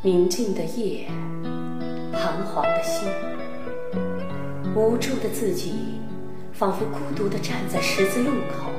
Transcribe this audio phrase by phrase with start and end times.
[0.00, 1.08] 宁静的夜，
[2.12, 3.08] 彷徨的心，
[4.72, 5.72] 无助的自己，
[6.52, 8.70] 仿佛孤独地站在十字路口。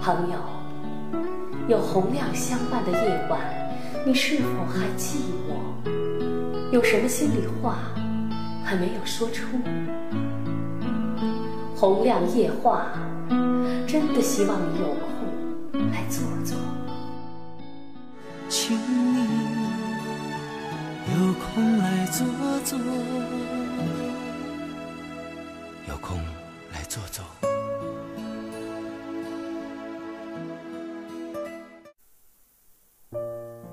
[0.00, 0.38] 朋友，
[1.66, 3.40] 有洪亮相伴的夜晚，
[4.06, 5.16] 你是否还寂
[5.48, 6.70] 寞？
[6.70, 7.78] 有什么心里话
[8.62, 9.44] 还没有说出？
[11.74, 12.86] 洪亮夜话，
[13.84, 16.56] 真的希望你有空来坐坐。
[18.54, 19.24] 请你
[21.10, 22.26] 有空来坐
[22.66, 22.78] 坐，
[25.88, 26.18] 有空
[26.70, 27.24] 来坐坐。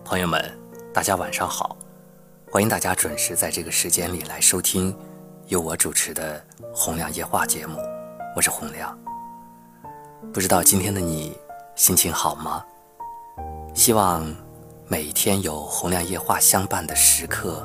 [0.06, 0.42] 朋友们，
[0.94, 1.76] 大家晚上好，
[2.50, 4.98] 欢迎大家准时在这个时间里来收听
[5.48, 6.42] 由我主持的
[6.74, 7.78] 《洪亮夜话》节目，
[8.34, 8.98] 我是洪亮。
[10.34, 11.38] 不知道今天的你
[11.76, 12.64] 心情好吗？
[13.76, 14.26] 希望
[14.92, 17.64] 每一天有洪亮夜话相伴的时刻，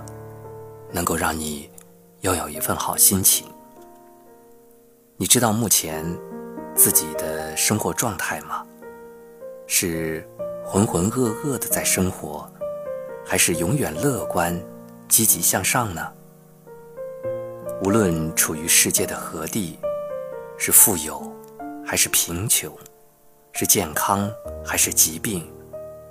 [0.91, 1.71] 能够让你
[2.21, 3.47] 拥有一份好心情。
[5.17, 6.05] 你知道目前
[6.77, 8.63] 自己的生活状态吗？
[9.67, 10.29] 是？
[10.67, 12.47] 浑浑噩噩的在生活，
[13.25, 14.59] 还是永远乐观、
[15.09, 16.13] 积极向上呢？
[17.83, 19.79] 无论处于世界的何地，
[20.59, 21.23] 是富有
[21.87, 22.71] 还是贫穷，
[23.53, 24.31] 是健康
[24.63, 25.51] 还是疾病，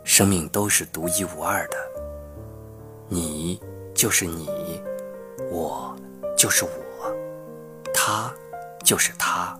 [0.04, 1.78] 生命都是独一无二的。
[3.08, 3.62] 你
[3.94, 4.50] 就是你，
[5.52, 5.96] 我
[6.38, 7.16] 就是我，
[7.94, 8.34] 他
[8.84, 9.60] 就是他，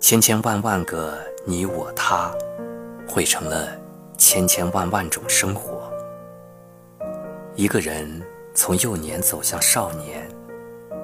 [0.00, 2.34] 千千万万个你我他。
[3.06, 3.68] 汇成了
[4.16, 5.92] 千千万万种生活。
[7.54, 8.20] 一个人
[8.54, 10.26] 从幼年走向少年，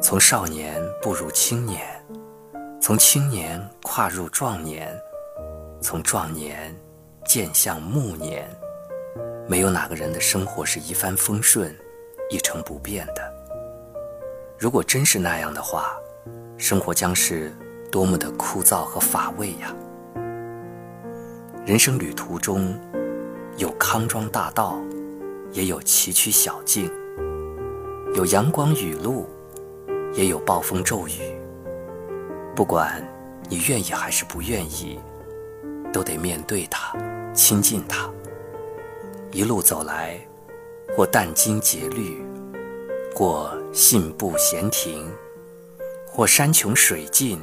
[0.00, 1.86] 从少年步入青年，
[2.80, 4.98] 从青年跨入壮年，
[5.80, 6.74] 从壮年
[7.30, 8.50] 渐向暮年。
[9.46, 11.72] 没有哪个人的生活是一帆风顺、
[12.28, 13.22] 一成不变的。
[14.58, 15.92] 如果真是那样的话，
[16.58, 17.52] 生活将是
[17.88, 19.72] 多么的枯燥和乏味呀！
[21.64, 22.76] 人生旅途中，
[23.58, 24.80] 有康庄大道，
[25.52, 26.90] 也有崎岖小径；
[28.12, 29.28] 有阳光雨露，
[30.14, 31.12] 也有暴风骤雨。
[32.56, 33.00] 不管
[33.48, 34.98] 你愿意还是不愿意，
[35.92, 36.92] 都得面对它，
[37.32, 38.10] 亲近它。
[39.32, 40.18] 一路走来，
[40.96, 42.24] 或殚精竭虑，
[43.14, 45.08] 或信步闲庭，
[46.08, 47.40] 或山穷水尽，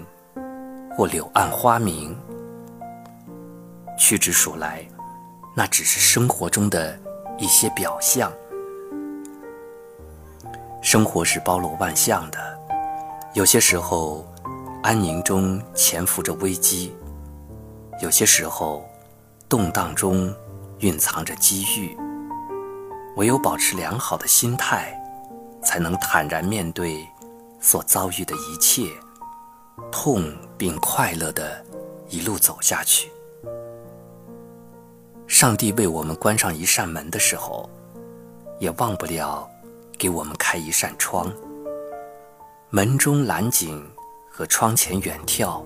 [0.95, 2.17] 或柳暗花明。
[3.97, 4.85] 屈指数来，
[5.55, 6.99] 那只是生活中的
[7.37, 8.31] 一些表象。
[10.81, 12.37] 生活是包罗万象的，
[13.33, 14.25] 有些时候
[14.83, 16.93] 安宁中潜伏着危机，
[18.01, 18.87] 有些时候
[19.49, 20.33] 动荡中
[20.79, 21.97] 蕴藏着机遇。
[23.15, 24.93] 唯有保持良好的心态，
[25.63, 27.07] 才能坦然面对
[27.61, 28.91] 所遭遇的一切，
[29.91, 31.65] 痛并快乐的
[32.09, 33.09] 一路走下去。
[35.25, 37.69] 上帝为我们关上一扇门的时候，
[38.59, 39.49] 也忘不了
[39.97, 41.31] 给我们开一扇窗。
[42.69, 43.89] 门中蓝景
[44.29, 45.63] 和窗前远眺，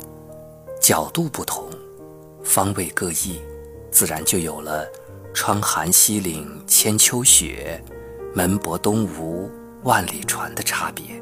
[0.80, 1.68] 角度不同，
[2.44, 3.42] 方位各异，
[3.92, 4.88] 自然就有了
[5.36, 7.84] “窗含西岭千秋雪，
[8.34, 9.52] 门泊东吴
[9.84, 11.22] 万里船”的差别。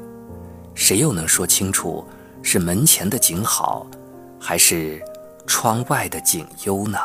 [0.74, 2.06] 谁又能说清楚
[2.42, 3.86] 是门前的景好，
[4.40, 5.02] 还是
[5.46, 6.98] 窗外的景优呢？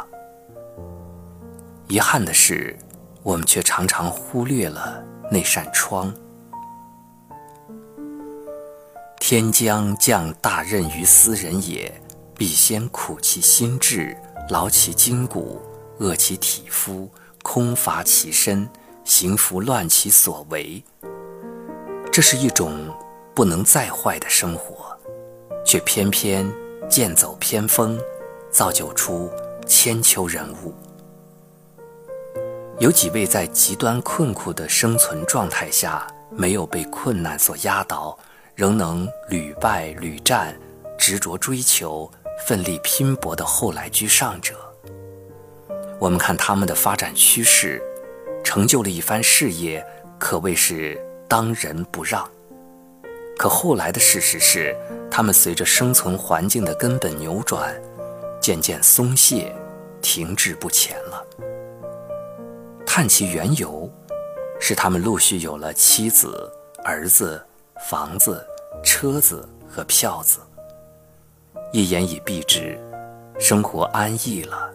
[1.87, 2.77] 遗憾的是，
[3.23, 6.13] 我们却常常忽略了那扇窗。
[9.19, 11.91] 天将降大任于斯人也，
[12.37, 14.15] 必先苦其心志，
[14.50, 15.59] 劳其筋骨，
[15.97, 17.09] 饿其体肤，
[17.41, 18.69] 空乏其身，
[19.03, 20.83] 行拂乱其所为。
[22.11, 22.94] 这是一种
[23.34, 24.95] 不能再坏的生活，
[25.66, 26.50] 却偏偏
[26.88, 28.00] 剑走偏锋，
[28.51, 29.31] 造就出
[29.66, 30.73] 千秋人物。
[32.78, 38.17] 有几位在极端困苦的生存状态下，没有被困难所压倒，
[38.53, 40.55] 仍能屡败屡战，
[40.97, 42.09] 执着追求、
[42.40, 44.55] 奋力拼搏的后来居上者。
[45.99, 47.82] 我们看他们的发展趋势，
[48.43, 49.85] 成就了一番事业，
[50.20, 52.29] 可谓是当仁不让。
[53.37, 54.76] 可后来的事实是，
[55.09, 57.73] 他们随着生存环境的根本扭转，
[58.41, 59.53] 渐渐松懈，
[60.02, 61.26] 停滞不前了。
[62.85, 63.90] 探其缘由，
[64.59, 66.49] 是他们陆续有了妻子、
[66.84, 67.41] 儿子、
[67.90, 68.46] 房子、
[68.84, 70.40] 车子和票子，
[71.75, 72.79] 一言以蔽之，
[73.37, 74.72] 生活安逸了。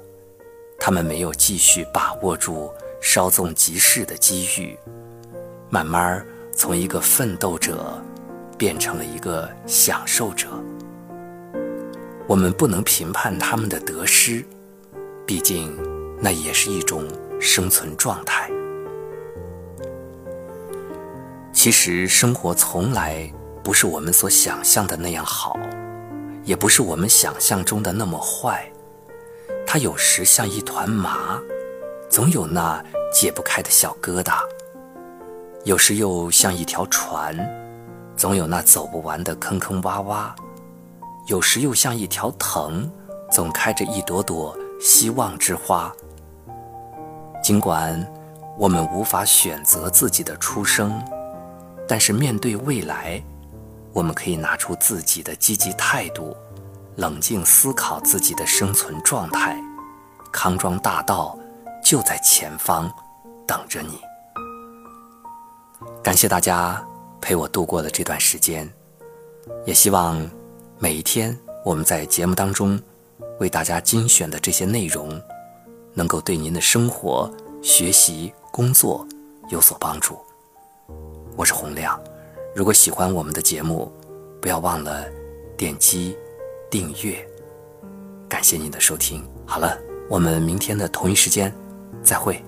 [0.78, 2.70] 他们没有继续把握住
[3.00, 4.78] 稍纵即逝的机遇，
[5.70, 6.22] 慢慢
[6.54, 7.98] 从一个奋斗者
[8.58, 10.48] 变成了一个享受者。
[12.26, 14.44] 我们不能评判他们的得失，
[15.26, 15.74] 毕竟
[16.20, 17.08] 那也是一种
[17.40, 18.50] 生存状态。
[21.50, 23.32] 其实生活从来
[23.64, 25.58] 不是我们所想象的那样好，
[26.44, 28.70] 也不是我们想象中的那么坏。
[29.66, 31.40] 它有时像一团麻，
[32.08, 34.40] 总有那解不开的小疙瘩；
[35.64, 37.36] 有时又像一条船，
[38.16, 40.34] 总有那走不完的坑坑洼洼；
[41.28, 42.90] 有时又像一条藤，
[43.30, 45.92] 总开着一朵朵希望之花。
[47.42, 48.06] 尽管
[48.58, 51.02] 我们无法选择自己的出生。
[51.88, 53.20] 但是面对未来，
[53.92, 56.36] 我们可以拿出自己的积极态度，
[56.96, 59.60] 冷静思考自己的生存状态。
[60.32, 61.36] 康庄大道
[61.82, 62.92] 就在前方，
[63.46, 64.00] 等着你。
[66.02, 66.82] 感谢大家
[67.20, 68.70] 陪我度过了这段时间，
[69.66, 70.24] 也希望
[70.78, 72.80] 每一天我们在节目当中
[73.40, 75.20] 为大家精选的这些内容，
[75.92, 77.28] 能够对您的生活、
[77.60, 79.06] 学习、工作
[79.48, 80.18] 有所帮助。
[81.36, 82.00] 我是洪亮，
[82.54, 83.90] 如果喜欢我们的节目，
[84.40, 85.06] 不要忘了
[85.56, 86.16] 点击
[86.68, 87.24] 订阅。
[88.28, 91.54] 感谢您的收听，好了，我们明天的同一时间
[92.02, 92.42] 再会。